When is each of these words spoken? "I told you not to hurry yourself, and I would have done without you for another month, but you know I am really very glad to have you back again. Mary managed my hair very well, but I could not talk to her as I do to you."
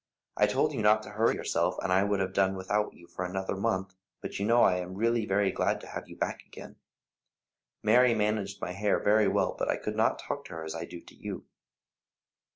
"I 0.35 0.47
told 0.47 0.73
you 0.73 0.81
not 0.81 1.03
to 1.03 1.11
hurry 1.11 1.35
yourself, 1.35 1.77
and 1.83 1.93
I 1.93 2.03
would 2.03 2.19
have 2.21 2.33
done 2.33 2.55
without 2.55 2.95
you 2.95 3.05
for 3.05 3.23
another 3.23 3.55
month, 3.55 3.93
but 4.19 4.39
you 4.39 4.47
know 4.47 4.63
I 4.63 4.77
am 4.77 4.95
really 4.95 5.27
very 5.27 5.51
glad 5.51 5.79
to 5.81 5.85
have 5.89 6.09
you 6.09 6.15
back 6.15 6.43
again. 6.43 6.77
Mary 7.83 8.15
managed 8.15 8.59
my 8.59 8.71
hair 8.71 8.97
very 8.99 9.27
well, 9.27 9.55
but 9.59 9.69
I 9.69 9.77
could 9.77 9.95
not 9.95 10.17
talk 10.17 10.45
to 10.45 10.53
her 10.55 10.63
as 10.63 10.73
I 10.73 10.85
do 10.85 11.01
to 11.01 11.13
you." 11.15 11.45